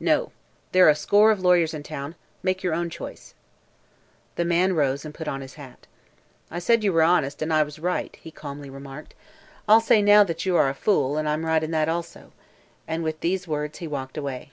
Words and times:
"No. 0.00 0.32
There 0.72 0.84
are 0.86 0.90
a 0.90 0.96
score 0.96 1.30
of 1.30 1.38
lawyers 1.38 1.72
in 1.72 1.84
town. 1.84 2.16
Make 2.42 2.64
your 2.64 2.74
own 2.74 2.90
choice." 2.90 3.32
The 4.34 4.44
man 4.44 4.72
rose 4.72 5.04
and 5.04 5.14
put 5.14 5.28
on 5.28 5.40
his 5.40 5.54
hat. 5.54 5.86
"I 6.50 6.58
said 6.58 6.82
you 6.82 6.92
were 6.92 7.04
honest, 7.04 7.42
and 7.42 7.52
I 7.52 7.62
was 7.62 7.78
right," 7.78 8.16
he 8.20 8.32
calmly 8.32 8.70
remarked. 8.70 9.14
"I'll 9.68 9.80
say 9.80 10.02
now 10.02 10.24
that 10.24 10.44
you 10.44 10.56
are 10.56 10.68
a 10.68 10.74
fool, 10.74 11.16
and 11.16 11.28
I'm 11.28 11.46
right 11.46 11.62
in 11.62 11.70
that, 11.70 11.88
also," 11.88 12.32
and 12.88 13.04
with 13.04 13.20
these 13.20 13.46
words 13.46 13.78
he 13.78 13.86
walked 13.86 14.18
away. 14.18 14.50